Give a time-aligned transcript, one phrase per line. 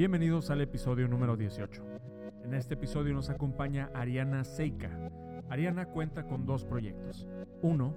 [0.00, 1.84] Bienvenidos al episodio número 18.
[2.44, 4.88] En este episodio nos acompaña Ariana Seika.
[5.50, 7.28] Ariana cuenta con dos proyectos.
[7.60, 7.94] Uno,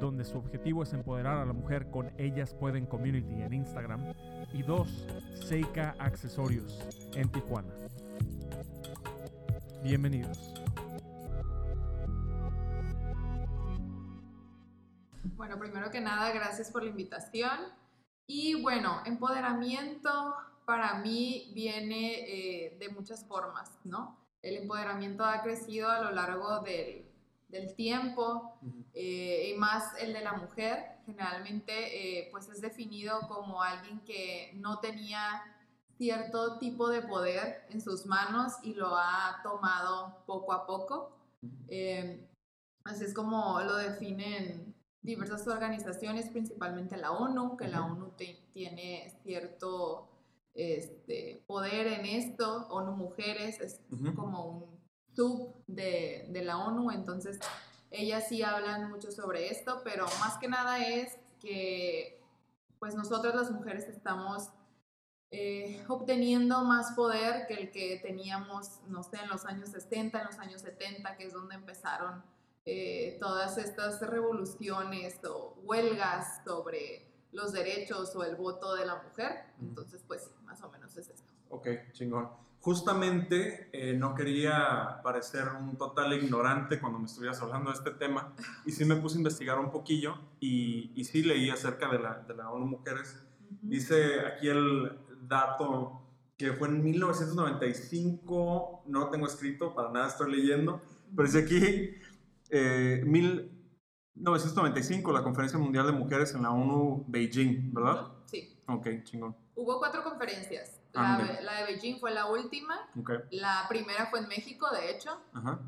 [0.00, 4.00] donde su objetivo es empoderar a la mujer con Ellas Pueden Community en Instagram.
[4.52, 5.06] Y dos,
[5.46, 6.76] Seika Accesorios
[7.14, 7.72] en Tijuana.
[9.84, 10.60] Bienvenidos.
[15.36, 17.60] Bueno, primero que nada, gracias por la invitación.
[18.26, 20.34] Y bueno, empoderamiento
[20.64, 24.18] para mí viene eh, de muchas formas, ¿no?
[24.42, 27.06] El empoderamiento ha crecido a lo largo del,
[27.48, 28.58] del tiempo
[28.92, 30.98] eh, y más el de la mujer.
[31.06, 35.42] Generalmente, eh, pues es definido como alguien que no tenía
[35.96, 41.16] cierto tipo de poder en sus manos y lo ha tomado poco a poco.
[42.84, 48.12] así es como lo definen diversas organizaciones, principalmente la ONU, que la ONU
[48.52, 50.13] tiene cierto
[50.54, 53.80] este, poder en esto, ONU Mujeres es
[54.14, 54.80] como un
[55.14, 57.38] sub de, de, la ONU, entonces
[57.90, 62.20] ellas sí hablan mucho sobre esto, pero más que nada es que
[62.78, 64.50] pues nosotras las mujeres estamos
[65.36, 70.26] eh, obteniendo más poder que el que teníamos, no sé, en los años 60, en
[70.26, 72.22] los años 70, que es donde empezaron
[72.64, 79.46] eh, todas estas revoluciones o huelgas sobre los derechos o el voto de la mujer.
[79.60, 81.32] Entonces, pues más o menos es esto.
[81.48, 82.28] Ok, chingón.
[82.60, 88.32] Justamente eh, no quería parecer un total ignorante cuando me estuvieras hablando de este tema
[88.64, 92.20] y sí me puse a investigar un poquillo y, y sí leí acerca de la,
[92.20, 93.20] de la ONU Mujeres.
[93.62, 96.02] Dice aquí el dato
[96.36, 100.80] que fue en 1995, no lo tengo escrito, para nada estoy leyendo,
[101.14, 101.90] pero dice aquí
[102.50, 108.13] eh, 1995, la Conferencia Mundial de Mujeres en la ONU Beijing, ¿verdad?
[108.66, 109.36] Ok, chingón.
[109.54, 110.80] Hubo cuatro conferencias.
[110.92, 112.88] La, la, de Beijing fue la última.
[112.98, 113.18] Okay.
[113.32, 115.20] La primera fue en México, de hecho.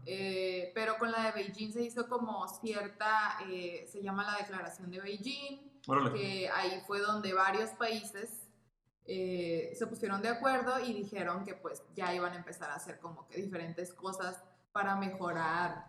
[0.05, 4.91] Eh, pero con la de Beijing se hizo como cierta, eh, se llama la Declaración
[4.91, 5.81] de Beijing,
[6.15, 8.49] que ahí fue donde varios países
[9.05, 13.01] eh, se pusieron de acuerdo y dijeron que pues ya iban a empezar a hacer
[13.01, 14.43] como que diferentes cosas
[14.73, 15.87] para mejorar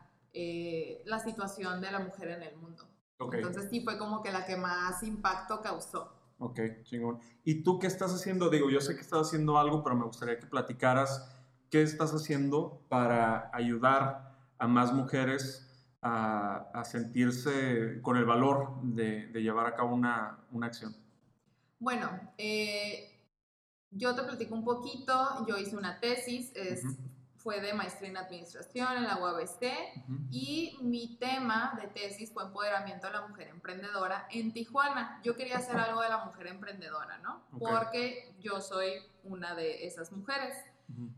[1.06, 2.88] la situación de la mujer en el mundo.
[3.20, 6.14] Entonces sí fue como que la que más impacto causó.
[6.40, 7.20] Ok, chingón.
[7.44, 8.50] ¿Y tú qué estás haciendo?
[8.50, 11.34] Digo, yo sé que estás haciendo algo, pero me gustaría que platicaras
[11.70, 15.64] qué estás haciendo para ayudar a más mujeres
[16.02, 20.96] a, a sentirse con el valor de, de llevar a cabo una, una acción.
[21.80, 23.20] Bueno, eh,
[23.92, 25.46] yo te platico un poquito.
[25.48, 26.84] Yo hice una tesis, es,
[27.48, 29.64] fue de maestría en administración en la UABC
[30.30, 35.22] y mi tema de tesis fue empoderamiento de la mujer emprendedora en Tijuana.
[35.24, 37.48] Yo quería hacer algo de la mujer emprendedora, ¿no?
[37.58, 40.58] Porque yo soy una de esas mujeres.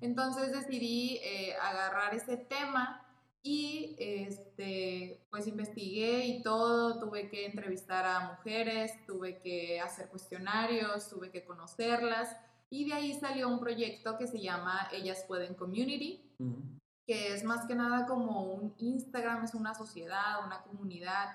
[0.01, 3.03] Entonces decidí eh, agarrar ese tema
[3.41, 11.09] y este, pues investigué y todo, tuve que entrevistar a mujeres, tuve que hacer cuestionarios,
[11.09, 12.37] tuve que conocerlas
[12.69, 16.23] y de ahí salió un proyecto que se llama Ellas Pueden Community,
[17.05, 21.29] que es más que nada como un Instagram, es una sociedad, una comunidad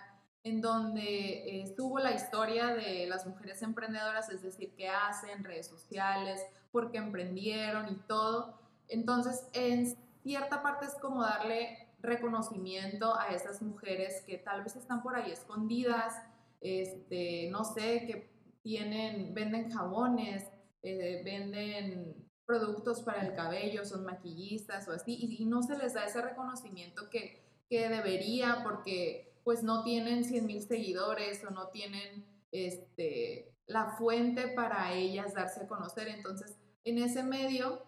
[0.45, 6.41] en donde estuvo la historia de las mujeres emprendedoras, es decir, qué hacen, redes sociales,
[6.71, 8.59] por qué emprendieron y todo.
[8.89, 15.03] Entonces, en cierta parte es como darle reconocimiento a esas mujeres que tal vez están
[15.03, 16.15] por ahí escondidas,
[16.61, 18.31] este, no sé, que
[18.63, 20.45] tienen, venden jabones,
[20.85, 22.15] eh, venden
[22.47, 27.09] productos para el cabello, son maquillistas o así, y, no se les da ese reconocimiento
[27.09, 33.97] que, que debería porque pues no tienen 100 mil seguidores o no tienen este, la
[33.97, 36.09] fuente para ellas darse a conocer.
[36.09, 37.83] Entonces, en ese medio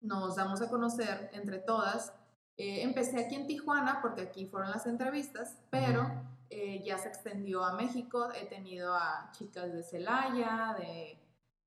[0.00, 2.14] nos damos a conocer entre todas.
[2.56, 6.10] Eh, empecé aquí en Tijuana porque aquí fueron las entrevistas, pero
[6.50, 8.28] eh, ya se extendió a México.
[8.34, 11.21] He tenido a chicas de Celaya, de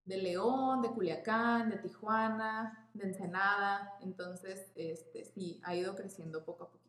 [0.06, 3.98] de León, de Culiacán, de Tijuana, de Ensenada.
[4.02, 6.84] Entonces, este, sí, ha ido creciendo poco a poco.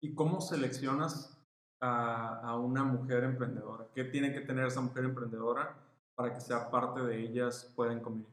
[0.00, 1.38] ¿Y cómo seleccionas
[1.80, 3.86] a, a, una mujer emprendedora?
[3.94, 5.76] ¿Qué tiene que tener esa mujer emprendedora
[6.14, 8.26] para que sea parte de ellas, pueden comer?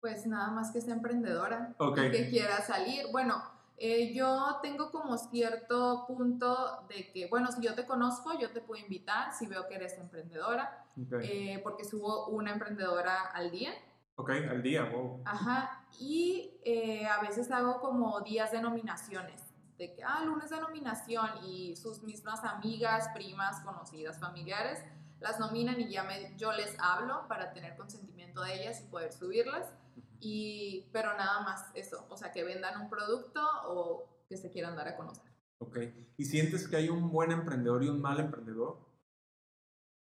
[0.00, 2.10] Pues nada más que sea emprendedora, okay.
[2.10, 3.06] que quiera salir.
[3.10, 3.42] Bueno,
[3.80, 8.60] eh, yo tengo como cierto punto de que, bueno, si yo te conozco, yo te
[8.60, 10.84] puedo invitar si veo que eres emprendedora,
[11.22, 13.72] eh, porque subo una emprendedora al día.
[14.16, 15.22] Ok, al día, wow.
[15.24, 19.42] Ajá, y eh, a veces hago como días de nominaciones,
[19.76, 24.82] de que, ah, lunes de nominación y sus mismas amigas, primas, conocidas, familiares,
[25.20, 29.12] las nominan y ya me, yo les hablo para tener consentimiento de ellas y poder
[29.12, 29.72] subirlas.
[30.20, 34.76] Y, pero nada más eso, o sea, que vendan un producto o que se quieran
[34.76, 35.30] dar a conocer.
[35.60, 35.78] Ok,
[36.16, 38.78] ¿y sientes que hay un buen emprendedor y un mal emprendedor?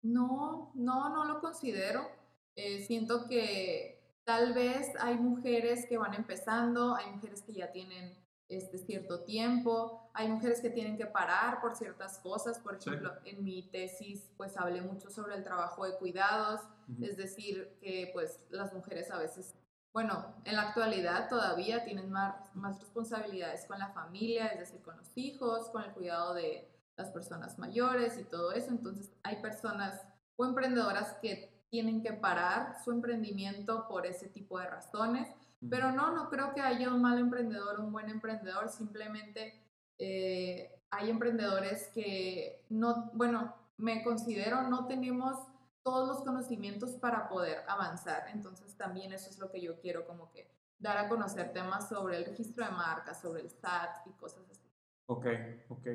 [0.03, 2.07] No, no, no lo considero.
[2.55, 8.15] Eh, siento que tal vez hay mujeres que van empezando, hay mujeres que ya tienen
[8.49, 13.43] este cierto tiempo, hay mujeres que tienen que parar por ciertas cosas, por ejemplo, en
[13.43, 16.61] mi tesis pues hablé mucho sobre el trabajo de cuidados,
[16.99, 19.53] es decir, que pues las mujeres a veces,
[19.93, 24.97] bueno, en la actualidad todavía tienen más, más responsabilidades con la familia, es decir, con
[24.97, 30.01] los hijos, con el cuidado de las personas mayores y todo eso, entonces hay personas
[30.35, 35.27] o emprendedoras que tienen que parar su emprendimiento por ese tipo de razones.
[35.69, 39.61] Pero no, no creo que haya un mal emprendedor, un buen emprendedor, simplemente
[39.97, 45.35] eh, hay emprendedores que no, bueno, me considero no tenemos
[45.83, 50.29] todos los conocimientos para poder avanzar, entonces también eso es lo que yo quiero como
[50.31, 54.49] que dar a conocer temas sobre el registro de marcas, sobre el SAT y cosas
[54.49, 54.71] así.
[55.07, 55.25] Ok,
[55.69, 55.87] ok.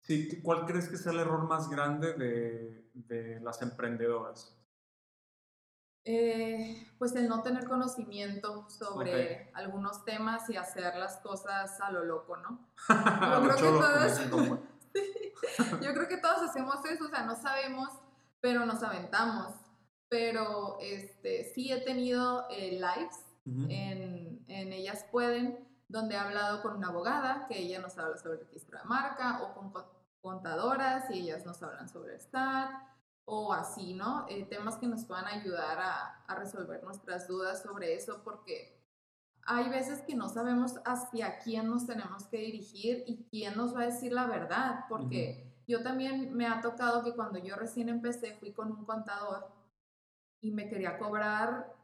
[0.00, 4.56] Sí, ¿cuál crees que es el error más grande de, de las emprendedoras?
[6.08, 12.04] Eh, pues el no tener conocimiento sobre algunos temas y hacer las cosas a lo
[12.04, 12.70] loco, ¿no?
[12.88, 14.60] Yo, creo, que todos,
[15.82, 17.90] yo creo que todos hacemos eso, o sea, no sabemos,
[18.40, 19.54] pero nos aventamos.
[20.08, 26.76] Pero este, sí he tenido eh, lives en, en Ellas Pueden, donde he hablado con
[26.76, 29.72] una abogada, que ella nos habla sobre el registro de marca, o con
[30.20, 32.70] contadoras, y ellas nos hablan sobre el STAT
[33.26, 34.24] o así, ¿no?
[34.28, 38.80] Eh, temas que nos puedan ayudar a, a, resolver nuestras dudas sobre eso, porque
[39.42, 43.82] hay veces que no sabemos hacia quién nos tenemos que dirigir y quién nos va
[43.82, 48.34] a decir la verdad, porque yo también me ha tocado que cuando yo recién empecé
[48.34, 49.48] fui con un contador
[50.40, 51.74] y me quería cobrar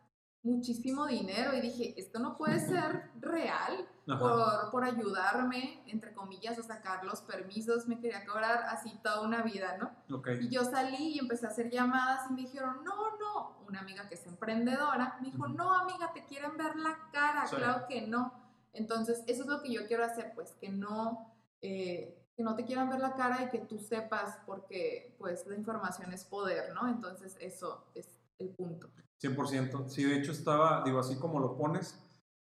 [0.43, 6.63] muchísimo dinero y dije, esto no puede ser real por, por, ayudarme, entre comillas, a
[6.63, 9.93] sacar los permisos, me quería cobrar así toda una vida, ¿no?
[10.41, 14.09] Y yo salí y empecé a hacer llamadas y me dijeron, no, no, una amiga
[14.09, 18.35] que es emprendedora, me dijo, no, amiga, te quieren ver la cara, claro que no.
[18.73, 21.33] Entonces, eso es lo que yo quiero hacer, pues, que no...
[21.61, 25.57] Eh, que no te quieran ver la cara y que tú sepas porque pues la
[25.57, 26.89] información es poder, ¿no?
[26.89, 28.09] Entonces eso es
[28.39, 28.89] el punto.
[29.21, 29.89] 100%.
[29.89, 31.99] Sí, de hecho estaba, digo, así como lo pones,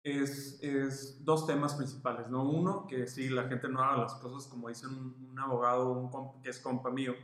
[0.02, 2.42] es, es, dos temas principales, ¿no?
[2.42, 6.50] Uno, que si la gente no haga las cosas como dice un, abogado un que
[6.50, 7.14] es compa mío,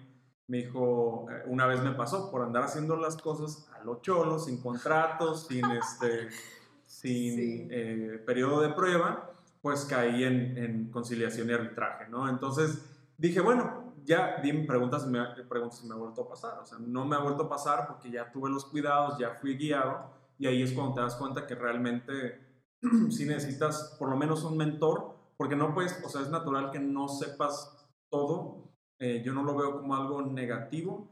[0.46, 4.38] me dijo, eh, una vez me pasó, por andar haciendo las cosas a lo cholo,
[4.38, 6.28] sin contratos, sin, este,
[6.86, 9.30] sin eh, periodo de prueba,
[9.62, 12.28] pues caí en, en conciliación y arbitraje, ¿no?
[12.28, 12.84] Entonces
[13.18, 16.58] dije, bueno, ya dime, preguntas si, me, preguntas si me ha vuelto a pasar.
[16.58, 19.56] O sea, no me ha vuelto a pasar porque ya tuve los cuidados, ya fui
[19.56, 22.40] guiado y ahí es cuando te das cuenta que realmente
[23.10, 26.78] sí necesitas por lo menos un mentor porque no puedes, o sea, es natural que
[26.78, 28.70] no sepas todo.
[28.98, 31.08] Eh, yo no lo veo como algo negativo.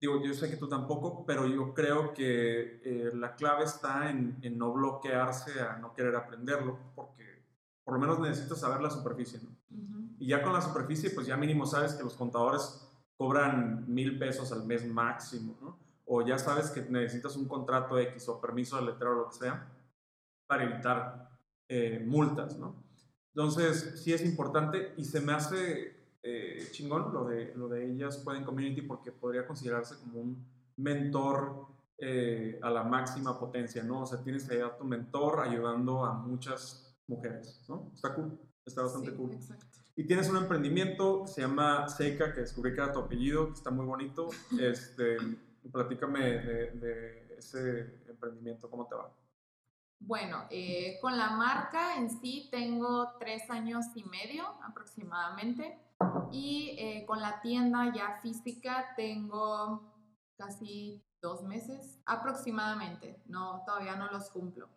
[0.00, 4.38] Digo, yo sé que tú tampoco, pero yo creo que eh, la clave está en,
[4.42, 7.35] en no bloquearse a no querer aprenderlo porque
[7.86, 9.56] por lo menos necesitas saber la superficie, ¿no?
[10.18, 12.84] Y ya con la superficie, pues ya mínimo sabes que los contadores
[13.16, 15.78] cobran mil pesos al mes máximo, ¿no?
[16.04, 19.36] O ya sabes que necesitas un contrato X o permiso de letrero o lo que
[19.36, 19.72] sea
[20.48, 21.30] para evitar
[21.68, 22.74] eh, multas, ¿no?
[23.32, 28.16] Entonces, sí es importante y se me hace eh, chingón lo de, lo de ellas
[28.16, 30.44] pueden community porque podría considerarse como un
[30.76, 34.02] mentor eh, a la máxima potencia, ¿no?
[34.02, 37.90] O sea, tienes ahí a tu mentor ayudando a muchas mujeres, ¿no?
[37.94, 39.32] Está cool, está bastante cool.
[39.32, 39.66] Exacto.
[39.96, 43.54] Y tienes un emprendimiento que se llama Seika, que descubrí que era tu apellido, que
[43.54, 44.28] está muy bonito.
[44.60, 45.16] Este,
[45.72, 49.12] platícame de, ese emprendimiento, ¿cómo te va?
[49.98, 55.78] Bueno, eh, con la marca en sí tengo tres años y medio aproximadamente
[56.30, 59.82] y eh, con la tienda ya física tengo
[60.36, 64.68] casi dos meses aproximadamente, no, todavía no los cumplo.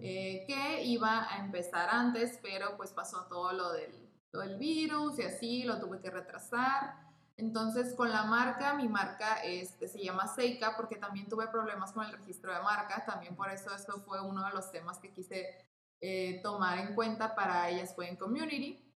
[0.00, 3.92] Eh, que iba a empezar antes, pero pues pasó todo lo del,
[4.32, 7.04] del virus y así, lo tuve que retrasar.
[7.36, 12.06] Entonces, con la marca, mi marca este, se llama Seika porque también tuve problemas con
[12.06, 13.04] el registro de marca.
[13.04, 15.66] También por eso esto fue uno de los temas que quise
[16.00, 18.94] eh, tomar en cuenta para ellas fue en Community.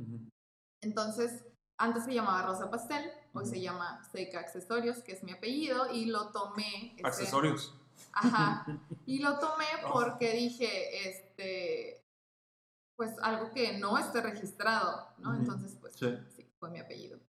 [0.81, 1.45] Entonces,
[1.77, 6.05] antes se llamaba Rosa Pastel, hoy se llama Seika Accesorios, que es mi apellido, y
[6.05, 6.95] lo tomé.
[7.03, 7.73] Accesorios.
[8.13, 8.65] Ajá.
[9.07, 12.03] Y lo tomé porque dije, este,
[12.95, 15.35] pues algo que no esté registrado, ¿no?
[15.35, 16.17] Entonces, pues sí.
[16.59, 17.19] fue mi apellido.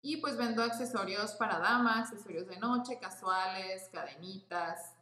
[0.00, 4.94] Y pues vendo accesorios para damas, accesorios de noche, casuales, cadenitas,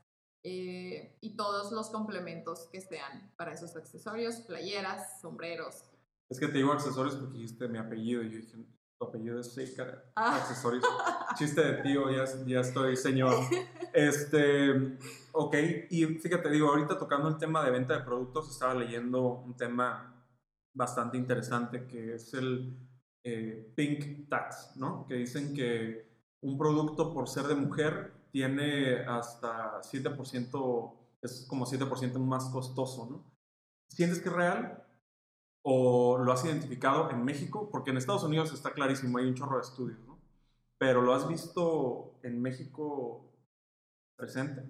[0.44, 5.84] eh, y todos los complementos que sean para esos accesorios, playeras, sombreros.
[6.28, 8.56] Es que te digo accesorios porque dijiste mi apellido y yo dije,
[8.98, 10.36] tu apellido es Seika, ah.
[10.36, 10.84] accesorios.
[11.38, 13.34] Chiste de tío, ya, ya estoy señor.
[13.92, 14.98] Este,
[15.32, 15.54] ok,
[15.90, 20.24] y fíjate, digo, ahorita tocando el tema de venta de productos, estaba leyendo un tema
[20.74, 22.76] bastante interesante que es el
[23.24, 25.06] eh, Pink Tax, ¿no?
[25.06, 32.18] Que dicen que un producto por ser de mujer tiene hasta 7%, es como 7%
[32.18, 33.32] más costoso, ¿no?
[33.88, 34.84] ¿Sientes que es real?
[35.62, 37.68] ¿O lo has identificado en México?
[37.70, 40.18] Porque en Estados Unidos está clarísimo, hay un chorro de estudios, ¿no?
[40.78, 43.31] Pero ¿lo has visto en México
[44.16, 44.62] presente?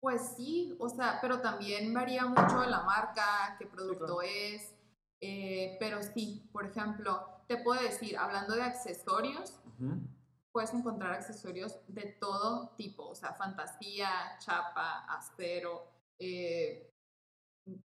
[0.00, 4.74] pues sí, o sea, pero también varía mucho la marca, qué producto es,
[5.20, 9.60] eh, pero sí, por ejemplo, te puedo decir, hablando de accesorios,
[10.52, 15.86] puedes encontrar accesorios de todo tipo, o sea, fantasía, chapa, acero,
[16.18, 16.92] eh,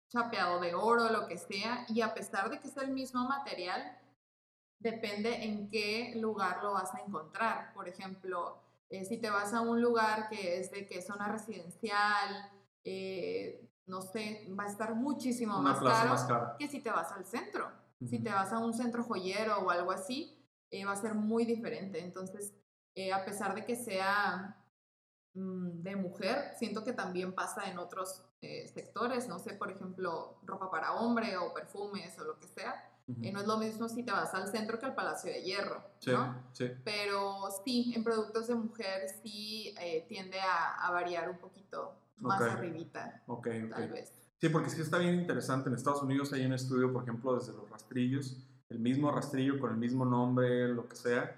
[0.09, 3.97] chapeado de oro, lo que sea, y a pesar de que es el mismo material,
[4.79, 7.73] depende en qué lugar lo vas a encontrar.
[7.73, 12.51] Por ejemplo, eh, si te vas a un lugar que es de que zona residencial,
[12.83, 17.71] eh, no sé, va a estar muchísimo más caro, que si te vas al centro.
[18.07, 20.41] Si te vas a un centro joyero o algo así,
[20.71, 21.99] eh, va a ser muy diferente.
[21.99, 22.55] Entonces,
[23.13, 24.57] a pesar de que sea
[25.33, 28.25] mm, de mujer, siento que también pasa en otros
[28.73, 32.89] sectores, no sé, por ejemplo, ropa para hombre o perfumes o lo que sea.
[33.17, 36.43] No es lo mismo si te vas al centro que al Palacio de Hierro, ¿no?
[36.53, 39.73] Sí, Pero sí, en productos de mujer sí
[40.07, 44.13] tiende a, a, variar un poquito más arribita, tal vez.
[44.39, 45.69] Sí, porque sí está bien interesante.
[45.69, 48.37] En Estados Unidos hay un estudio, por ejemplo, desde los rastrillos,
[48.69, 51.35] el mismo rastrillo con el mismo nombre, lo que sea,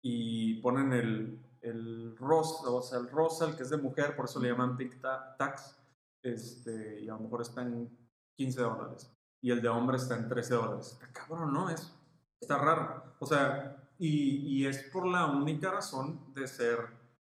[0.00, 4.26] y ponen el, el rosa, o sea, el rosa, el que es de mujer, por
[4.26, 4.94] eso le llaman pink
[5.38, 5.76] tax,
[6.22, 7.90] este, y a lo mejor está en
[8.36, 9.10] 15 dólares,
[9.40, 10.92] y el de hombre está en 13 dólares.
[10.92, 11.70] Está cabrón, ¿no?
[11.70, 11.92] Es,
[12.40, 13.14] está raro.
[13.18, 16.78] O sea, y, y es por la única razón de ser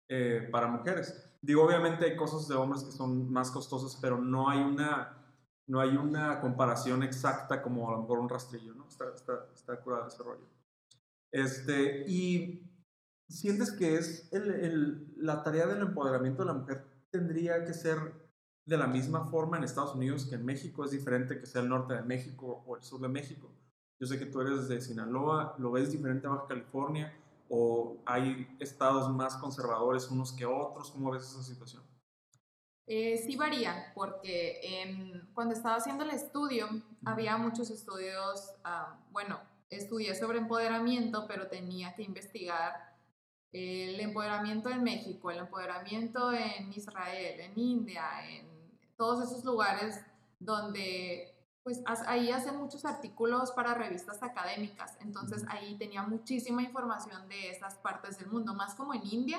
[0.09, 1.25] eh, para mujeres.
[1.41, 5.15] Digo, obviamente hay cosas de hombres que son más costosas, pero no hay una
[5.69, 8.89] no hay una comparación exacta como a lo mejor un rastrillo, ¿no?
[8.89, 10.49] Está, está, está curado ese rollo.
[11.31, 12.63] Este, y
[13.29, 17.99] sientes que es el, el, la tarea del empoderamiento de la mujer tendría que ser
[18.69, 21.71] de la misma forma en Estados Unidos que en México, es diferente que sea el
[21.71, 23.51] norte de México o el sur de México.
[23.99, 27.19] Yo sé que tú eres de Sinaloa, ¿lo ves diferente a Baja California?
[27.49, 30.91] ¿O hay estados más conservadores unos que otros?
[30.91, 31.83] ¿Cómo ves esa situación?
[32.87, 34.61] Eh, sí varía, porque
[35.33, 36.69] cuando estaba haciendo el estudio,
[37.07, 42.99] había muchos estudios, ah, bueno, estudié sobre empoderamiento, pero tenía que investigar
[43.53, 48.48] el empoderamiento en México, el empoderamiento en Israel, en India, en
[48.99, 50.05] todos esos lugares
[50.39, 57.51] donde pues ahí hacen muchos artículos para revistas académicas, entonces ahí tenía muchísima información de
[57.51, 59.39] esas partes del mundo, más como en India,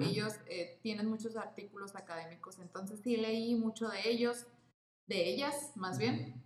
[0.00, 4.46] ellos eh, tienen muchos artículos académicos, entonces sí leí mucho de ellos,
[5.06, 6.42] de ellas más bien,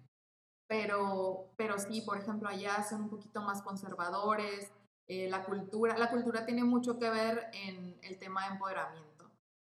[0.67, 4.73] pero, pero sí, por ejemplo, allá son un poquito más conservadores,
[5.07, 9.10] eh, la cultura, la cultura tiene mucho que ver en el tema de empoderamiento.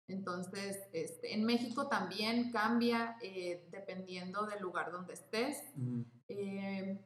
[0.07, 5.61] Entonces, este, en México también cambia eh, dependiendo del lugar donde estés.
[6.29, 6.97] Eh,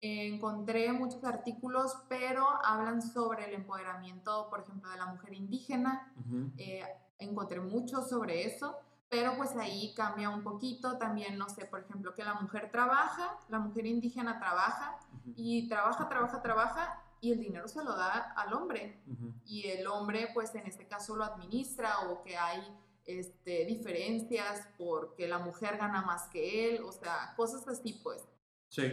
[0.00, 6.12] encontré muchos artículos, pero hablan sobre el empoderamiento, por ejemplo, de la mujer indígena.
[6.56, 6.84] Eh,
[7.18, 10.98] encontré mucho sobre eso, pero pues ahí cambia un poquito.
[10.98, 14.98] También, no sé, por ejemplo, que la mujer trabaja, la mujer indígena trabaja
[15.34, 19.02] y trabaja, trabaja, trabaja y el dinero se lo da al hombre.
[19.44, 22.60] Y el hombre, pues en este caso lo administra o que hay
[23.04, 28.24] este, diferencias porque la mujer gana más que él, o sea, cosas así, pues.
[28.68, 28.84] Sí.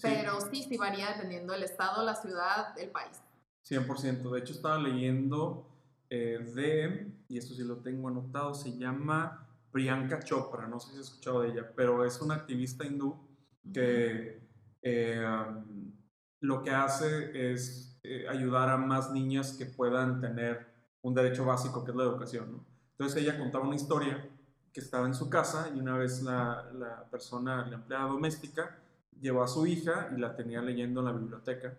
[0.00, 3.20] Pero sí, sí varía dependiendo del estado, la ciudad, el país.
[3.68, 4.30] 100%.
[4.30, 5.68] De hecho, estaba leyendo
[6.10, 10.98] eh, de, y esto sí lo tengo anotado, se llama Priyanka Chopra, no sé si
[10.98, 13.28] has escuchado de ella, pero es una activista hindú
[13.72, 14.40] que
[14.80, 15.22] eh,
[16.40, 20.66] lo que hace es eh, ayudar a más niñas que puedan tener
[21.02, 22.64] un derecho básico que es la educación.
[22.92, 24.28] Entonces ella contaba una historia
[24.72, 28.78] que estaba en su casa y una vez la, la, persona, la empleada doméstica,
[29.20, 31.76] llevó a su hija y la tenía leyendo en la biblioteca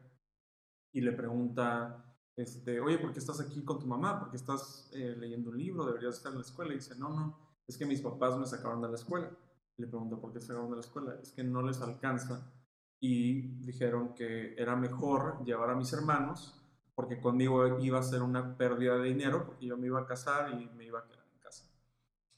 [0.92, 2.04] y le pregunta,
[2.36, 4.20] este, oye, ¿por qué estás aquí con tu mamá?
[4.20, 5.86] ¿Por qué estás eh, leyendo un libro?
[5.86, 6.72] Deberías estar en la escuela.
[6.74, 7.38] Y dice, no, no,
[7.68, 9.30] es que mis papás me sacaron de la escuela.
[9.78, 11.16] le pregunta, ¿por qué sacaron de la escuela?
[11.22, 12.52] Es que no les alcanza
[13.00, 16.60] y dijeron que era mejor llevar a mis hermanos
[17.00, 20.52] porque conmigo iba a ser una pérdida de dinero, porque yo me iba a casar
[20.52, 21.66] y me iba a quedar en casa.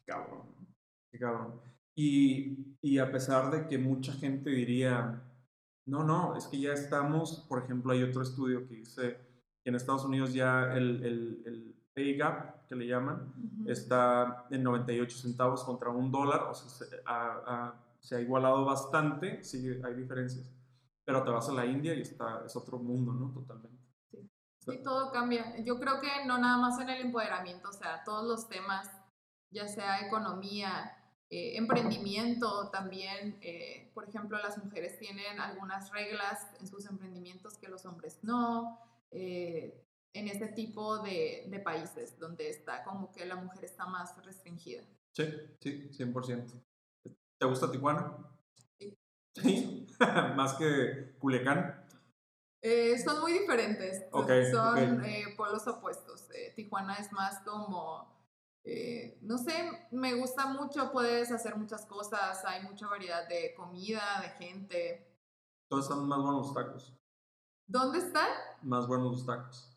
[0.06, 0.44] Cabrón,
[1.10, 1.60] qué cabrón.
[1.96, 5.20] Y, y a pesar de que mucha gente diría,
[5.88, 9.18] no, no, es que ya estamos, por ejemplo, hay otro estudio que dice
[9.63, 13.34] que en Estados Unidos ya el, el, el pay gap, que le llaman,
[13.65, 19.43] está en 98 centavos contra un dólar, o sea, se ha, se ha igualado bastante,
[19.43, 20.51] sí hay diferencias,
[21.05, 23.31] pero te vas a la India y está, es otro mundo, ¿no?
[23.31, 23.79] Totalmente.
[24.60, 25.58] Sí, todo cambia.
[25.63, 28.89] Yo creo que no nada más en el empoderamiento, o sea, todos los temas,
[29.51, 30.96] ya sea economía,
[31.29, 37.70] eh, emprendimiento también, eh, por ejemplo, las mujeres tienen algunas reglas en sus emprendimientos que
[37.70, 38.79] los hombres no,
[39.12, 44.13] eh, en este tipo de, de, países donde está como que la mujer está más
[44.25, 44.84] restringida.
[45.13, 45.24] Sí,
[45.60, 46.62] sí, 100%.
[47.41, 48.15] ¿Te gusta Tijuana?
[48.77, 48.95] Sí.
[49.33, 49.88] ¿Sí?
[50.36, 51.88] ¿Más que Culiacán?
[52.62, 54.05] Eh, son muy diferentes.
[54.12, 56.27] Okay, son Eh, polos opuestos.
[56.55, 58.15] Tijuana es más como
[58.63, 64.03] eh, no sé, me gusta mucho, puedes hacer muchas cosas, hay mucha variedad de comida,
[64.21, 65.17] de gente.
[65.67, 66.95] ¿Dónde están más buenos los tacos?
[67.67, 68.29] ¿Dónde están?
[68.62, 69.75] Más buenos los tacos.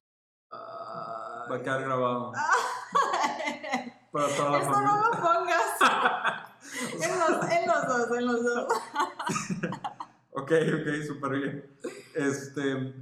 [0.52, 2.30] Va a quedar grabado.
[4.12, 6.43] Para toda la Eso no lo pongas.
[6.92, 8.68] en, los, en los dos, en los dos.
[10.32, 11.78] ok, ok, súper bien.
[12.14, 12.94] Este,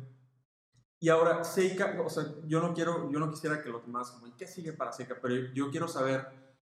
[1.02, 4.36] y ahora, Seika, o sea, yo no quiero, yo no quisiera que lo demás, como,
[4.36, 5.16] ¿qué sigue para Seika?
[5.20, 6.28] Pero yo quiero saber,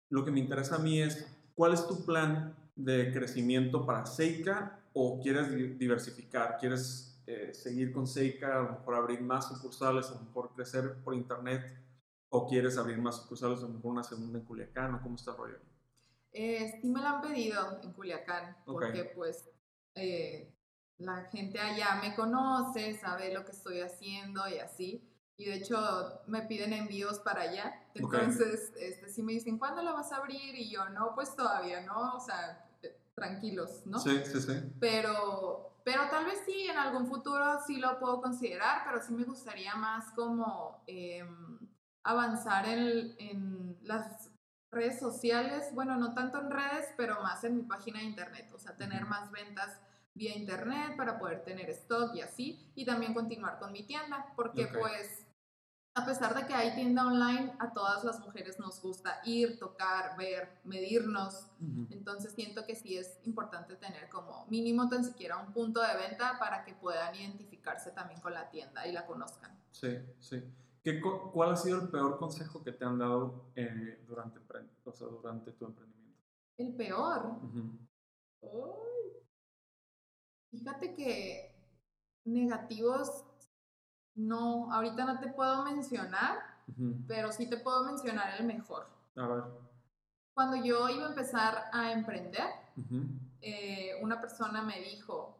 [0.09, 4.80] lo que me interesa a mí es, ¿cuál es tu plan de crecimiento para Seika
[4.92, 6.59] o quieres diversificar?
[6.59, 11.02] ¿Quieres eh, seguir con Seika, a lo mejor abrir más sucursales, a lo mejor crecer
[11.02, 11.76] por internet?
[12.28, 14.95] ¿O quieres abrir más sucursales, a lo mejor una segunda en Culiacán?
[14.95, 15.70] ¿O cómo está el rollo?
[16.33, 19.49] Eh, sí me lo han pedido en Culiacán, porque pues
[19.95, 20.55] eh,
[20.99, 25.07] la gente allá me conoce, sabe lo que estoy haciendo y así.
[25.37, 27.83] Y de hecho me piden envíos para allá.
[27.95, 30.55] Entonces, este, sí me dicen, ¿cuándo lo vas a abrir?
[30.55, 33.99] Y yo, no, pues todavía no, o sea, eh, tranquilos, ¿no?
[33.99, 34.53] Sí, sí, sí.
[34.79, 39.25] Pero, pero tal vez sí, en algún futuro sí lo puedo considerar, pero sí me
[39.25, 41.59] gustaría más como em,
[42.03, 44.31] avanzar en, en las
[44.70, 48.59] redes sociales, bueno, no tanto en redes, pero más en mi página de internet, o
[48.59, 49.80] sea, tener más ventas
[50.14, 54.66] vía internet para poder tener stock y así, y también continuar con mi tienda, porque
[54.66, 55.26] pues
[55.94, 60.16] a pesar de que hay tienda online, a todas las mujeres nos gusta ir, tocar,
[60.16, 61.46] ver, medirnos,
[61.90, 66.38] entonces siento que sí es importante tener como mínimo tan siquiera un punto de venta
[66.38, 69.50] para que puedan identificarse también con la tienda y la conozcan.
[69.72, 70.44] Sí, sí.
[70.83, 74.40] ¿Qué, ¿Cuál ha sido el peor consejo que te han dado eh, durante,
[74.85, 76.25] o sea, durante tu emprendimiento?
[76.57, 77.38] El peor.
[80.51, 81.55] Fíjate que
[82.25, 83.25] negativos,
[84.14, 86.38] no, ahorita no te puedo mencionar,
[87.07, 88.87] pero sí te puedo mencionar el mejor.
[89.16, 89.45] A ver.
[90.35, 92.49] Cuando yo iba a empezar a emprender,
[93.43, 95.37] eh, una persona me dijo,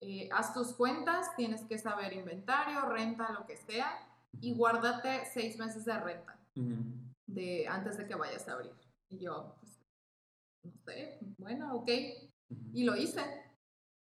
[0.00, 3.90] eh, haz tus cuentas, tienes que saber inventario, renta, lo que sea,
[4.40, 6.38] y guárdate seis meses de renta
[7.26, 8.72] de, antes de que vayas a abrir.
[9.08, 9.80] Y yo, pues,
[10.62, 11.90] no sé, bueno, ok.
[12.72, 13.22] Y lo hice.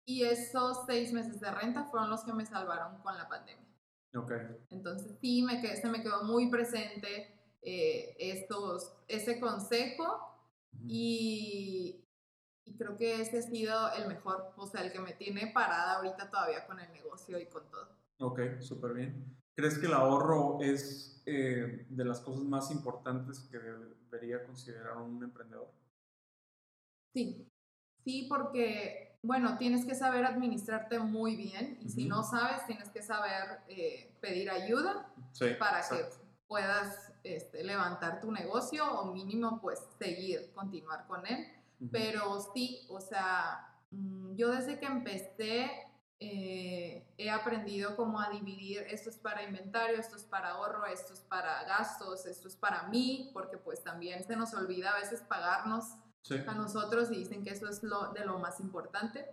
[0.06, 3.66] Y esos seis meses de renta fueron los que me salvaron con la pandemia.
[4.16, 4.40] Okay.
[4.72, 10.36] Entonces sí, me quedé, se me quedó muy presente eh, estos, ese consejo
[10.88, 12.04] y,
[12.66, 15.98] y, creo que ese ha sido el mejor, o sea, el que me tiene parada
[15.98, 17.90] ahorita todavía con el negocio y con todo.
[18.18, 19.39] Ok, súper bien.
[19.60, 23.60] ¿Crees que el ahorro es eh, de las cosas más importantes que
[24.10, 25.70] debería considerar un emprendedor?
[27.14, 27.46] Sí,
[28.06, 33.02] sí, porque bueno, tienes que saber administrarte muy bien y si no sabes, tienes que
[33.02, 35.14] saber eh, pedir ayuda
[35.60, 36.06] para que
[36.48, 41.46] puedas este, levantar tu negocio o mínimo pues seguir, continuar con él.
[41.92, 45.70] Pero sí, o sea, mm, yo desde que empecé
[46.22, 51.14] eh, he aprendido cómo a dividir, esto es para inventario, esto es para ahorro, esto
[51.14, 55.22] es para gastos, esto es para mí, porque pues también se nos olvida a veces
[55.22, 55.96] pagarnos
[56.48, 59.26] a nosotros y dicen que eso es lo, de lo más importante.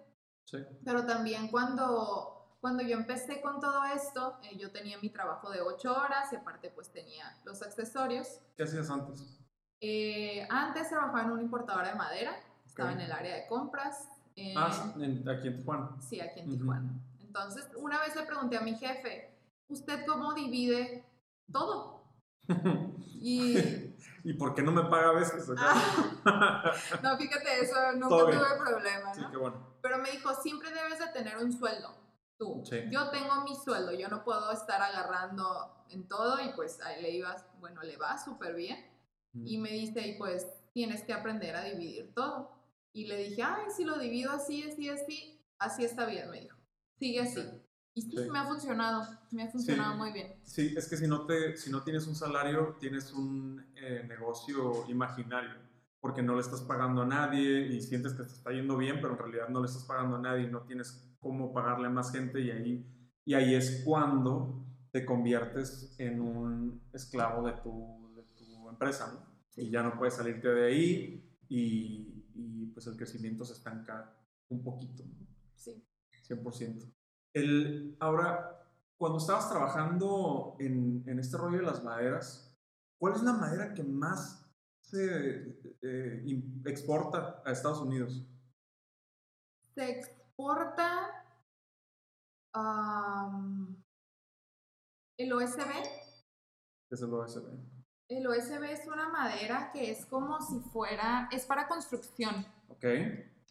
[0.45, 0.59] Sí.
[0.85, 5.61] Pero también cuando, cuando yo empecé con todo esto, eh, yo tenía mi trabajo de
[5.61, 8.41] ocho horas y aparte pues tenía los accesorios.
[8.57, 9.25] ¿Qué hacías antes?
[9.81, 14.09] Eh, antes trabajaba en una importadora de madera, estaba en el área de compras.
[14.57, 15.97] Ah, aquí en Tijuana.
[16.01, 16.91] Sí, aquí en Tijuana.
[17.21, 19.35] Entonces, una vez le pregunté a mi jefe,
[19.69, 21.05] ¿usted cómo divide
[21.51, 22.05] todo?
[23.21, 23.57] y
[24.27, 25.49] ¿Y por qué no me paga a veces?
[25.57, 26.73] Ah.
[27.03, 29.15] no, fíjate, eso nunca tuve problema.
[29.15, 29.77] Sí, qué bueno.
[29.81, 31.95] Pero me dijo, siempre debes de tener un sueldo.
[32.37, 32.61] tú.
[32.91, 37.11] Yo tengo mi sueldo, yo no puedo estar agarrando en todo y pues ahí le
[37.13, 38.85] ibas, bueno, le va súper bien.
[39.33, 42.51] Y me dice, y pues tienes que aprender a dividir todo.
[42.97, 46.57] Y le dije, ay, si lo divido así, así, así, así está bien, me dijo.
[46.99, 47.43] Sigue así.
[47.93, 50.41] Y sí, me ha funcionado, me ha funcionado muy bien.
[50.45, 54.87] Sí, es que si no, te, si no tienes un salario, tienes un eh, negocio
[54.89, 55.51] imaginario,
[56.01, 59.13] porque no le estás pagando a nadie y sientes que te está yendo bien, pero
[59.13, 62.11] en realidad no le estás pagando a nadie y no tienes cómo pagarle a más
[62.11, 62.87] gente y ahí,
[63.27, 69.37] y ahí es cuando te conviertes en un esclavo de tu, de tu empresa, ¿no?
[69.63, 74.15] Y ya no puedes salirte de ahí y, y pues el crecimiento se estanca
[74.49, 75.27] un poquito, ¿no?
[75.55, 75.85] Sí.
[76.29, 76.93] 100%.
[77.35, 78.57] El, ahora,
[78.99, 82.57] cuando estabas trabajando en, en, este rollo de las maderas,
[82.99, 84.47] ¿cuál es la madera que más
[84.81, 86.25] se eh,
[86.65, 88.27] exporta a Estados Unidos?
[89.75, 91.25] Se exporta
[92.55, 93.83] um,
[95.19, 95.69] el OSB.
[96.89, 97.76] ¿Qué es el OSB?
[98.09, 102.47] El OSB es una madera que es como si fuera, es para construcción.
[102.69, 102.85] Ok.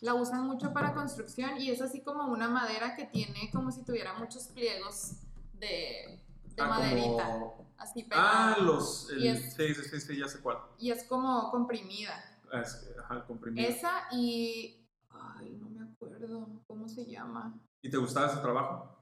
[0.01, 3.83] La usan mucho para construcción y es así como una madera que tiene como si
[3.83, 5.13] tuviera muchos pliegos
[5.53, 6.21] de,
[6.55, 7.41] de ah, maderita.
[7.77, 8.55] Así pegada.
[8.55, 9.09] Ah, los.
[9.09, 10.57] El, sí, sí, sí, ya sé cuál.
[10.79, 12.13] Y es como comprimida.
[12.53, 13.67] Es, ajá, comprimida.
[13.67, 14.87] Esa y.
[15.09, 16.61] Ay, no me acuerdo.
[16.67, 17.59] ¿Cómo se llama?
[17.81, 18.94] ¿Y te gustaba ese trabajo?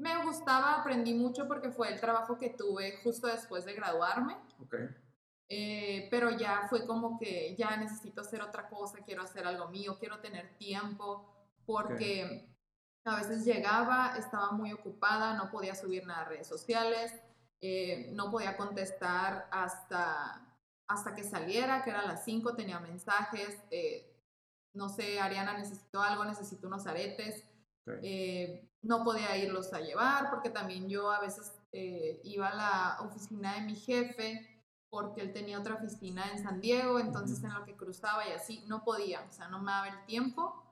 [0.00, 4.34] Me gustaba, aprendí mucho porque fue el trabajo que tuve justo después de graduarme.
[5.46, 9.98] Eh, pero ya fue como que ya necesito hacer otra cosa, quiero hacer algo mío,
[10.00, 11.28] quiero tener tiempo,
[11.66, 12.48] porque
[13.04, 17.12] a veces llegaba, estaba muy ocupada, no podía subir nada a redes sociales,
[17.60, 20.56] eh, no podía contestar hasta,
[20.88, 24.16] hasta que saliera, que era las 5, tenía mensajes, eh,
[24.72, 27.44] no sé, Ariana, necesito algo, necesito unos aretes,
[28.82, 31.52] no podía irlos a llevar, porque también yo a veces
[32.22, 34.46] iba a la oficina de mi jefe
[34.90, 38.64] porque él tenía otra oficina en San Diego, entonces en lo que cruzaba y así
[38.66, 40.66] no podía, o sea, no me daba el tiempo.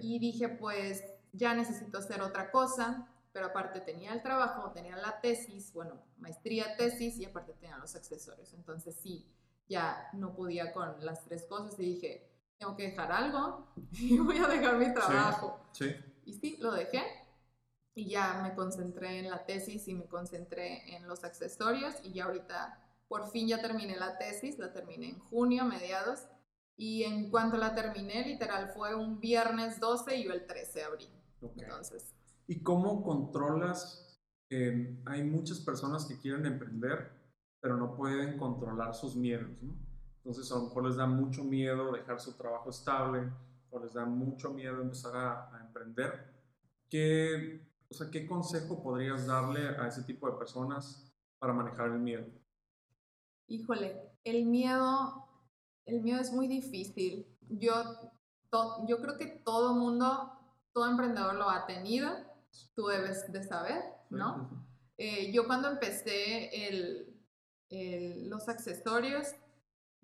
[0.00, 5.20] Y dije, pues ya necesito hacer otra cosa, pero aparte tenía el trabajo, tenía la
[5.20, 8.52] tesis, bueno, maestría, tesis y aparte tenía los accesorios.
[8.54, 9.24] Entonces sí,
[9.68, 14.38] ya no podía con las tres cosas y dije, tengo que dejar algo y voy
[14.38, 15.60] a dejar mi trabajo.
[15.72, 17.02] Sí, Y sí, lo dejé
[17.94, 22.24] y ya me concentré en la tesis y me concentré en los accesorios y ya
[22.24, 26.26] ahorita por fin ya terminé la tesis, la terminé en junio, mediados,
[26.76, 30.84] y en cuanto la terminé, literal, fue un viernes 12 y yo el 13 de
[30.84, 31.08] abril.
[31.56, 32.14] Entonces.
[32.46, 34.00] ¿Y cómo controlas?
[35.06, 37.10] hay muchas personas que quieren emprender,
[37.60, 39.74] pero no pueden controlar sus miedos, ¿no?
[40.18, 43.32] Entonces a lo mejor les da mucho miedo dejar su trabajo estable
[43.74, 46.32] o les da mucho miedo empezar a, a emprender.
[46.88, 47.60] ¿Qué,
[47.90, 52.24] o sea, ¿Qué consejo podrías darle a ese tipo de personas para manejar el miedo?
[53.48, 55.28] Híjole, el miedo,
[55.86, 57.26] el miedo es muy difícil.
[57.48, 57.74] Yo,
[58.86, 60.32] yo creo que todo mundo,
[60.72, 62.10] todo emprendedor lo ha tenido,
[62.74, 64.64] tú debes de saber, ¿no?
[64.96, 69.34] Eh, yo cuando empecé el, los accesorios,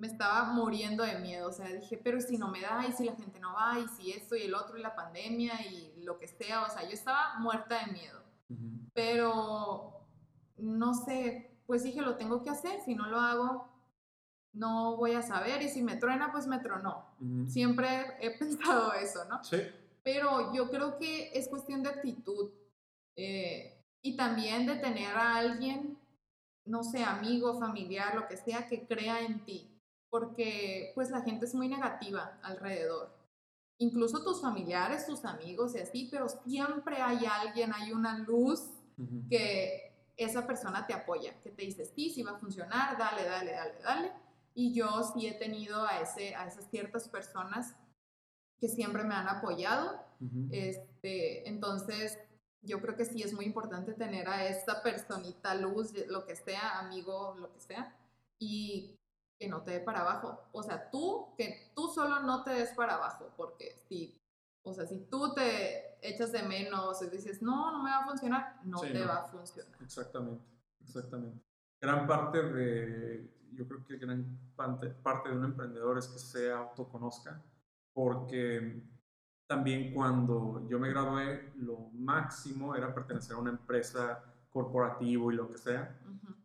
[0.01, 3.05] me estaba muriendo de miedo, o sea, dije, pero si no me da, y si
[3.05, 6.19] la gente no va, y si esto y el otro, y la pandemia, y lo
[6.19, 8.23] que sea, o sea, yo estaba muerta de miedo.
[8.95, 10.07] Pero,
[10.57, 13.69] no sé, pues dije, lo tengo que hacer, si no lo hago,
[14.55, 17.05] no voy a saber, y si me truena, pues me tronó.
[17.47, 19.45] Siempre he pensado eso, ¿no?
[19.45, 19.59] Sí.
[20.03, 22.51] Pero yo creo que es cuestión de actitud
[23.17, 25.99] eh, y también de tener a alguien,
[26.65, 29.71] no sé, amigo, familiar, lo que sea, que crea en ti,
[30.11, 33.17] porque pues la gente es muy negativa alrededor.
[33.79, 38.69] Incluso tus familiares, tus amigos y así, pero siempre hay alguien, hay una luz
[39.31, 43.53] que esa persona te apoya, que te dice, sí, sí va a funcionar, dale, dale,
[43.53, 44.13] dale, dale.
[44.55, 47.75] Y yo sí he tenido a, ese, a esas ciertas personas
[48.61, 49.99] que siempre me han apoyado.
[50.51, 52.19] este, entonces,
[52.61, 56.79] yo creo que sí es muy importante tener a esa personita luz, lo que sea,
[56.79, 57.97] amigo, lo que sea,
[58.39, 59.00] y
[59.41, 60.39] que no te dé para abajo.
[60.53, 64.21] O sea, tú, que tú solo no te des para abajo, porque si
[64.63, 68.05] o sea, si tú te echas de menos y dices, no, no me va a
[68.05, 69.75] funcionar, no te va a funcionar.
[69.81, 70.45] Exactamente,
[70.83, 71.43] exactamente.
[71.81, 76.53] Gran parte de, yo creo que gran parte, parte de un emprendedor es que se
[76.53, 77.43] autoconozca,
[77.95, 78.83] porque
[79.47, 85.49] también cuando yo me gradué, lo máximo era pertenecer a una empresa corporativo y lo
[85.51, 85.99] que sea,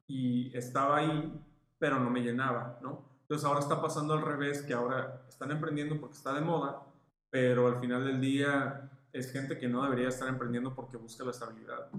[0.08, 1.46] y estaba ahí,
[1.86, 3.06] pero no me llenaba, ¿no?
[3.22, 6.82] Entonces ahora está pasando al revés, que ahora están emprendiendo porque está de moda,
[7.30, 11.30] pero al final del día es gente que no debería estar emprendiendo porque busca la
[11.30, 11.92] estabilidad.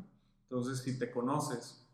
[0.43, 1.87] Entonces, si te conoces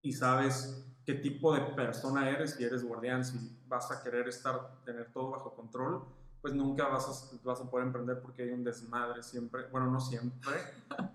[0.00, 4.80] y sabes qué tipo de persona eres, si eres guardián, si vas a querer estar,
[4.84, 6.04] tener todo bajo control,
[6.40, 9.98] pues nunca vas a, vas a poder emprender porque hay un desmadre siempre, bueno, no
[9.98, 10.54] siempre,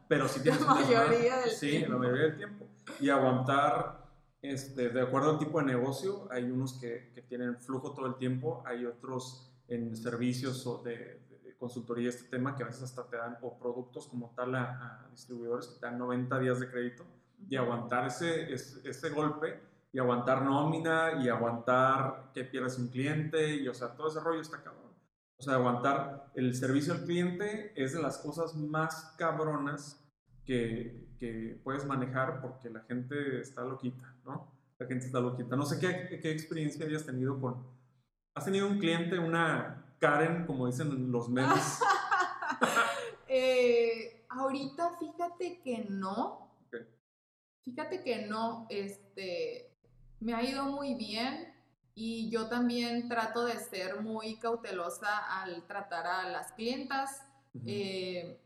[0.09, 2.67] pero sí tienes la mayoría del sí, la mayoría del tiempo.
[2.99, 4.02] Y aguantar,
[4.43, 8.15] este, de acuerdo al tipo de negocio, hay unos que, que tienen flujo todo el
[8.15, 11.21] tiempo, hay otros en servicios o de,
[11.58, 15.67] consultoría este tema que a veces hasta te dan o productos como tal a, distribuidores
[15.67, 17.06] que te dan 90 días de crédito
[17.49, 19.62] y aguantar ese, ese, ese golpe
[19.93, 24.41] y aguantar nómina y aguantar que pierdas un cliente y o sea, todo ese rollo
[24.41, 24.91] está cabrón.
[25.38, 30.02] O sea, aguantar el servicio al cliente es de las cosas más cabronas
[30.45, 34.51] que, que puedes manejar porque la gente está loquita, ¿no?
[34.77, 35.56] La gente está loquita.
[35.56, 37.65] No sé qué, qué experiencia hayas tenido con...
[38.36, 41.79] ¿Has tenido un cliente, una Karen, como dicen los memes?
[43.27, 46.51] eh, ahorita fíjate que no.
[47.63, 49.73] Fíjate que no, este,
[50.19, 51.53] me ha ido muy bien
[51.95, 57.23] y yo también trato de ser muy cautelosa al tratar a las clientas.
[57.65, 58.42] Eh,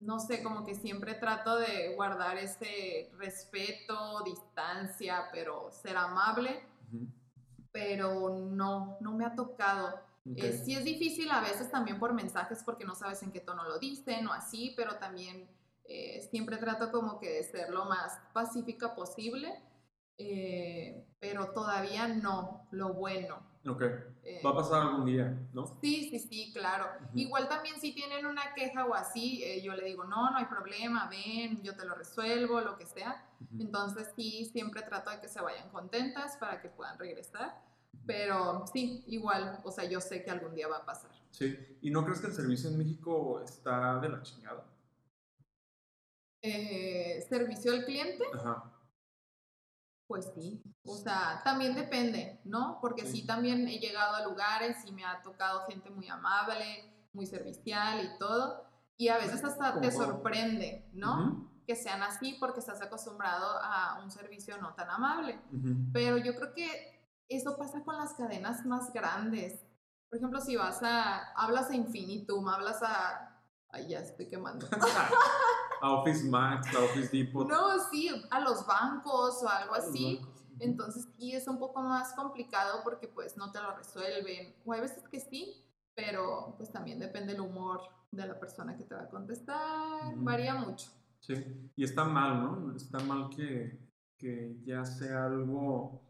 [0.00, 6.62] no sé, como que siempre trato de guardar ese respeto, distancia, pero ser amable.
[7.72, 10.00] Pero no, no me ha tocado.
[10.34, 13.64] Eh, sí es difícil a veces también por mensajes porque no sabes en qué tono
[13.64, 15.48] lo dicen o así, pero también
[15.84, 19.62] eh, siempre trato como que de ser lo más pacífica posible
[20.18, 23.38] eh, pero todavía no, lo bueno.
[23.68, 23.82] Ok.
[24.22, 25.66] Eh, Va a pasar algún día, ¿no?
[25.80, 26.86] Sí, sí, sí, claro.
[27.14, 30.44] Igual también si tienen una queja o así, eh, yo le digo, no, no hay
[30.46, 33.24] problema, ven, yo te lo resuelvo, lo que sea.
[33.58, 37.60] Entonces sí, siempre trato de que se vayan contentas para que puedan regresar.
[38.06, 41.10] Pero sí, igual, o sea, yo sé que algún día va a pasar.
[41.30, 44.64] Sí, ¿y no crees que el servicio en México está de la chingada?
[47.28, 48.24] ¿Servicio al cliente?
[48.32, 48.75] Ajá.
[50.06, 52.78] Pues sí, o sea, también depende, ¿no?
[52.80, 53.26] Porque sí.
[53.26, 58.18] también he llegado a lugares y me ha tocado gente muy amable, muy servicial y
[58.18, 58.64] todo,
[58.96, 61.50] y a veces hasta te sorprende, ¿no?
[61.66, 65.40] Que sean así porque estás acostumbrado a un servicio no tan amable.
[65.92, 66.96] Pero yo creo que
[67.28, 69.66] eso pasa con las cadenas más grandes.
[70.08, 73.35] Por ejemplo, si vas a, hablas a Infinitum, hablas a,
[73.76, 74.66] ay, ya estoy quemando.
[75.80, 77.46] a Office Max, a Office Depot.
[77.48, 80.20] No, sí, a los bancos o algo así.
[80.58, 84.54] Entonces sí es un poco más complicado porque pues no te lo resuelven.
[84.64, 85.62] O hay veces que sí,
[85.94, 90.14] pero pues también depende el humor de la persona que te va a contestar.
[90.16, 90.90] Varía mucho.
[91.20, 91.34] Sí,
[91.76, 92.76] y está mal, ¿no?
[92.76, 93.78] Está mal que,
[94.16, 96.00] que ya sea algo,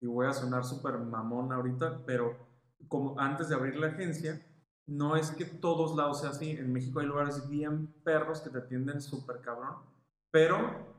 [0.00, 2.36] y voy a sonar súper mamón ahorita, pero
[2.88, 4.40] como antes de abrir la agencia,
[4.86, 6.50] no es que todos lados sea así.
[6.50, 9.76] En México hay lugares bien perros que te atienden súper cabrón,
[10.30, 10.92] pero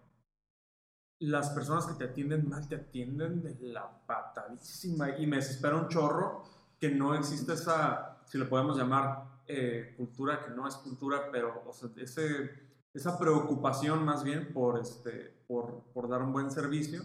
[1.20, 5.88] las personas que te atienden mal te atienden de la patadísima y me desespera un
[5.88, 6.44] chorro
[6.80, 11.64] que no existe esa, si le podemos llamar eh, cultura, que no es cultura, pero
[11.98, 12.52] ese,
[12.94, 17.02] esa preocupación más bien por, este, por, por dar un buen servicio.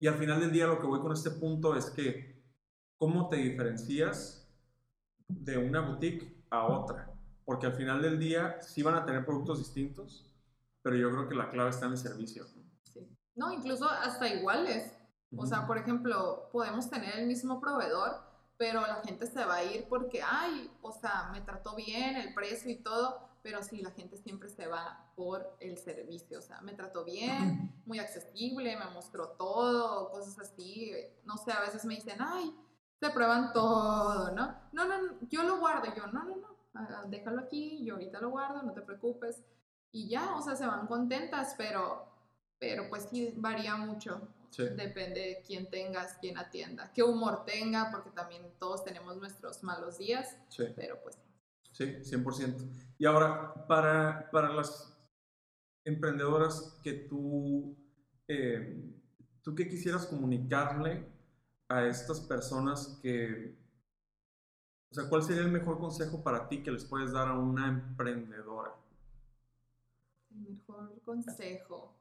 [0.00, 2.44] Y al final del día lo que voy con este punto es que,
[2.98, 4.47] ¿cómo te diferencias
[5.28, 7.10] de una boutique a otra,
[7.44, 10.24] porque al final del día sí van a tener productos distintos,
[10.82, 12.46] pero yo creo que la clave está en el servicio.
[12.84, 13.06] Sí.
[13.36, 14.92] No, incluso hasta iguales.
[15.36, 18.22] O sea, por ejemplo, podemos tener el mismo proveedor,
[18.56, 22.32] pero la gente se va a ir porque, ay, o sea, me trató bien, el
[22.32, 26.60] precio y todo, pero sí, la gente siempre se va por el servicio, o sea,
[26.62, 30.92] me trató bien, muy accesible, me mostró todo, cosas así.
[31.24, 32.54] No sé, a veces me dicen, ay,
[33.00, 34.54] se prueban todo, ¿no?
[34.72, 38.30] No, no, yo lo guardo, yo, no, no, no, ah, déjalo aquí, yo ahorita lo
[38.30, 39.42] guardo, no te preocupes.
[39.92, 42.08] Y ya, o sea, se van contentas, pero,
[42.58, 44.28] pero pues sí varía mucho.
[44.56, 49.98] Depende de quién tengas, quién atienda, qué humor tenga, porque también todos tenemos nuestros malos
[49.98, 50.64] días, sí.
[50.74, 51.18] pero pues...
[51.70, 52.68] Sí, 100%.
[52.98, 54.98] Y ahora, para, para las
[55.84, 57.76] emprendedoras que tú,
[58.26, 58.92] eh,
[59.42, 61.06] tú qué quisieras comunicarle
[61.68, 63.54] a estas personas que,
[64.90, 67.68] o sea, ¿cuál sería el mejor consejo para ti que les puedes dar a una
[67.68, 68.74] emprendedora?
[70.30, 71.94] El mejor consejo.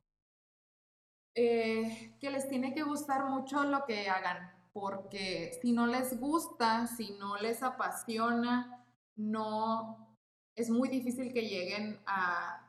[1.36, 6.88] Eh, que les tiene que gustar mucho lo que hagan, porque si no les gusta,
[6.88, 8.84] si no les apasiona,
[9.16, 10.18] no,
[10.56, 12.67] es muy difícil que lleguen a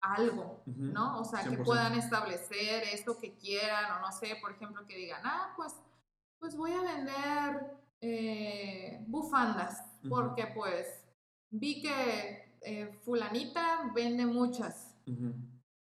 [0.00, 1.20] algo, ¿no?
[1.20, 5.20] O sea, que puedan establecer esto que quieran o no sé, por ejemplo, que digan,
[5.24, 5.74] ah, pues,
[6.38, 10.86] pues voy a vender eh, bufandas, porque pues
[11.50, 14.94] vi que eh, fulanita vende muchas,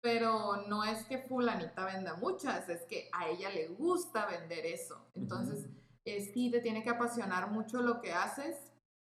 [0.01, 5.07] pero no es que fulanita venda muchas, es que a ella le gusta vender eso.
[5.15, 5.69] Entonces,
[6.05, 8.57] sí te tiene que apasionar mucho lo que haces,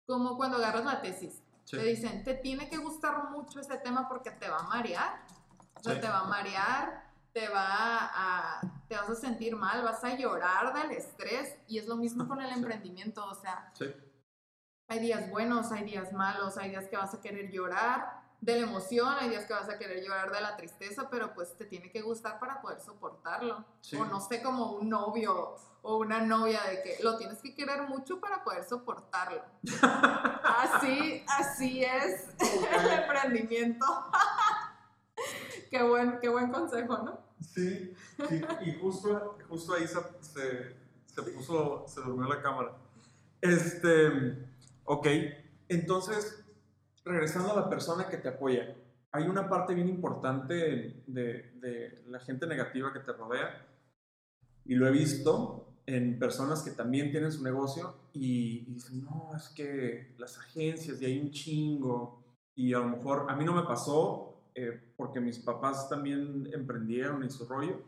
[0.07, 1.41] como cuando agarras la tesis.
[1.69, 5.21] Te dicen, te tiene que gustar mucho ese tema porque te va a marear.
[5.75, 10.03] O sea, te va a marear, te va a, te vas a sentir mal, vas
[10.03, 11.57] a llorar del estrés.
[11.67, 13.71] Y es lo mismo con el emprendimiento, o sea,
[14.87, 18.67] hay días buenos, hay días malos, hay días que vas a querer llorar de la
[18.67, 21.91] emoción, hay días que vas a querer llorar de la tristeza, pero pues te tiene
[21.91, 23.65] que gustar para poder soportarlo.
[23.97, 27.89] O no sé, como un novio o una novia de que lo tienes que querer
[27.89, 29.41] mucho para poder soportarlo.
[30.43, 33.85] así, así es el emprendimiento.
[35.71, 37.19] qué, buen, qué buen consejo, ¿no?
[37.41, 37.95] Sí,
[38.63, 42.75] y justo, justo ahí se, se, puso, se durmió la cámara.
[43.41, 44.37] Este,
[44.83, 45.07] ok,
[45.67, 46.44] entonces,
[47.05, 48.75] regresando a la persona que te apoya,
[49.11, 53.65] hay una parte bien importante de, de la gente negativa que te rodea,
[54.65, 59.49] y lo he visto, en personas que también tienen su negocio y, dicen, no, es
[59.49, 62.23] que las agencias y hay un chingo.
[62.55, 67.23] Y a lo mejor a mí no me pasó eh, porque mis papás también emprendieron
[67.23, 67.83] y su rollo,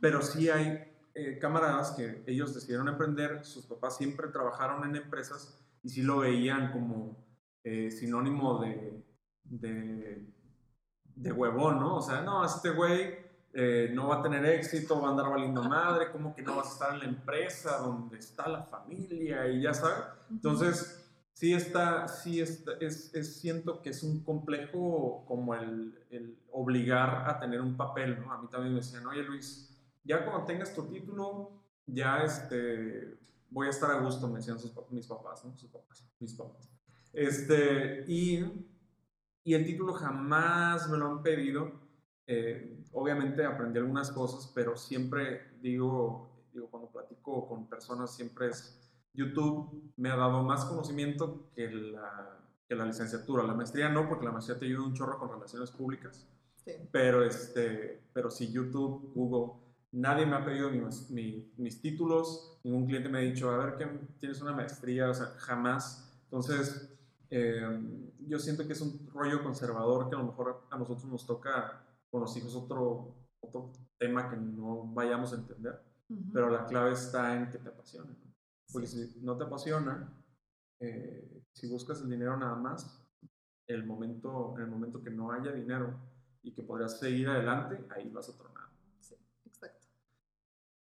[0.00, 5.58] pero sí hay eh, camaradas que ellos decidieron emprender, sus papás siempre trabajaron en empresas
[5.82, 7.16] y sí lo veían como
[7.64, 9.04] eh, sinónimo de,
[9.44, 10.26] de,
[11.14, 11.96] de huevón, ¿no?
[11.96, 13.18] O sea, no, este güey
[13.52, 16.68] eh, no va a tener éxito, va a andar valiendo madre, como que no vas
[16.68, 20.04] a estar en la empresa donde está la familia y ya sabes.
[20.30, 21.00] Entonces,
[21.32, 27.28] sí está, sí está, es, es, siento que es un complejo como el, el, obligar
[27.28, 28.32] a tener un papel, ¿no?
[28.32, 33.18] A mí también me decían, oye Luis, ya cuando tengas tu título, ya este,
[33.50, 35.56] voy a estar a gusto, me decían sus, mis papás, ¿no?
[35.58, 36.69] Sus papás, mis papás.
[37.12, 38.44] Este, y,
[39.44, 41.80] y el título jamás me lo han pedido
[42.32, 48.88] eh, obviamente aprendí algunas cosas, pero siempre digo, digo, cuando platico con personas, siempre es
[49.12, 53.42] YouTube me ha dado más conocimiento que la, que la licenciatura.
[53.42, 56.28] La maestría no, porque la maestría te ayuda un chorro con relaciones públicas.
[56.92, 63.08] Pero, este, pero si YouTube, Google, nadie me ha pedido mis, mis, títulos, ningún cliente
[63.08, 63.86] me ha dicho, a ver, que
[64.20, 65.10] tienes una maestría?
[65.10, 66.16] O sea, jamás.
[66.26, 66.96] Entonces,
[67.30, 67.62] eh,
[68.26, 71.86] yo siento que es un rollo conservador que a lo mejor a nosotros nos toca
[72.10, 75.80] con los hijos otro, otro tema que no vayamos a entender,
[76.32, 78.16] pero la clave está en que te apasione.
[78.72, 80.12] Porque si no te apasiona,
[80.80, 83.00] eh, si buscas el dinero nada más,
[83.66, 85.98] el momento, en el momento que no haya dinero
[86.42, 88.59] y que podrías seguir adelante, ahí vas a tronar.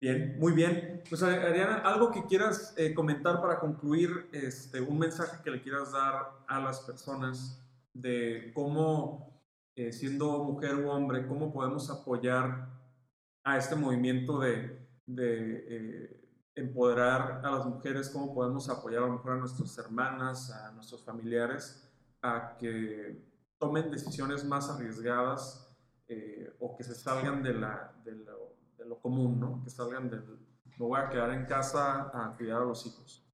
[0.05, 1.03] Bien, muy bien.
[1.09, 5.93] Pues Ariana, algo que quieras eh, comentar para concluir, este, un mensaje que le quieras
[5.93, 7.59] dar a las personas
[7.95, 9.33] de cómo
[9.75, 12.69] eh, siendo mujer u hombre, cómo podemos apoyar
[13.45, 14.87] a este movimiento de,
[15.17, 16.21] eh,
[16.55, 21.03] empoderar a las mujeres, cómo podemos apoyar a lo mejor a nuestras hermanas, a nuestros
[21.03, 21.91] familiares,
[22.21, 23.25] a que
[23.57, 25.75] tomen decisiones más arriesgadas
[26.61, 27.91] o que se salgan de, la,
[28.79, 29.63] de, lo, común, ¿no?
[29.63, 30.25] que salgan del,
[30.79, 33.25] me voy a quedar en casa a cuidar a los hijos.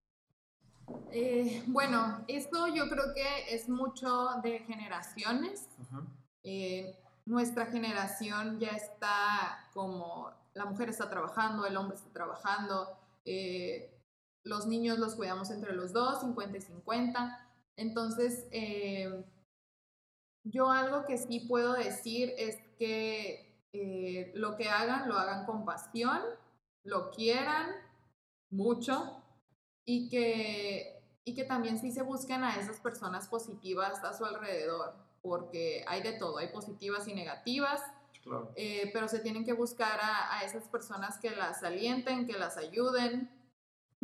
[1.67, 5.69] bueno, esto yo creo que es mucho de generaciones.
[6.43, 12.89] Eh, nuestra generación ya está como la mujer está trabajando, el hombre está trabajando,
[13.25, 13.97] eh,
[14.43, 17.49] los niños los cuidamos entre los dos, 50 y 50.
[17.77, 19.25] Entonces, eh,
[20.45, 26.21] yo algo que sí puedo decir es que lo que hagan, lo hagan con pasión,
[26.85, 27.71] lo quieran
[28.51, 29.23] mucho
[29.85, 34.95] y que, y que también sí se busquen a esas personas positivas a su alrededor
[35.23, 37.81] porque hay de todo, hay positivas y negativas,
[38.57, 43.31] eh, pero se tienen que buscar a, esas personas que las alienten, que las ayuden.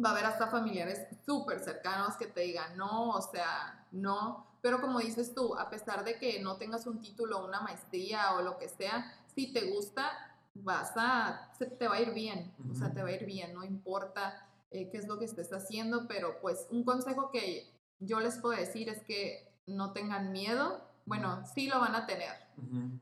[0.02, 4.46] Va a haber hasta familiares súper cercanos que te digan no, o sea, no.
[4.60, 8.42] Pero como dices tú, a pesar de que no tengas un título, una maestría o
[8.42, 10.10] lo que sea, si te gusta,
[10.54, 13.62] vas a, te va a ir bien, o sea, te va a ir bien, no
[13.62, 18.38] importa eh, qué es lo que estés haciendo, pero pues un consejo que yo les
[18.38, 22.32] puedo decir es que no tengan miedo, bueno, sí lo van a tener,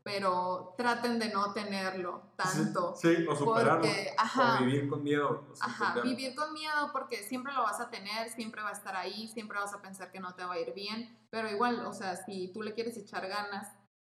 [0.03, 2.93] pero traten de no tenerlo tanto.
[2.97, 3.87] Sí, o superarlo.
[3.87, 5.45] o vivir con miedo.
[5.61, 9.29] Ajá, vivir con miedo porque siempre lo vas a tener, siempre va a estar ahí,
[9.29, 12.17] siempre vas a pensar que no te va a ir bien, pero igual, o sea,
[12.17, 13.71] si tú le quieres echar ganas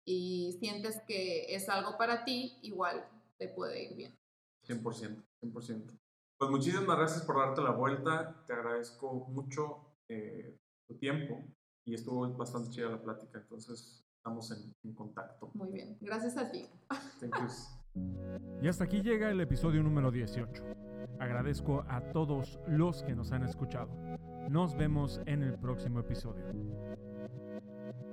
[0.09, 3.07] y sientes que es algo para ti, igual
[3.37, 4.19] te puede ir bien.
[4.67, 5.99] 100%, 100%.
[6.39, 10.57] Pues muchísimas gracias por darte la vuelta, te agradezco mucho eh,
[10.89, 11.45] tu tiempo
[11.85, 15.51] y estuvo bastante chida la plática, entonces estamos en, en contacto.
[15.53, 16.67] Muy bien, gracias a ti.
[17.21, 18.63] Thank you.
[18.63, 20.63] Y hasta aquí llega el episodio número 18.
[21.21, 23.91] Agradezco a todos los que nos han escuchado.
[24.49, 26.47] Nos vemos en el próximo episodio.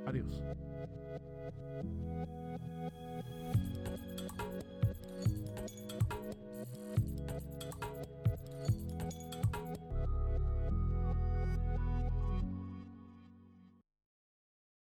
[0.05, 0.43] Adiós.